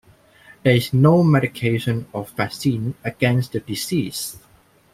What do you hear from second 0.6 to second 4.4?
There is no medication or vaccine against the disease.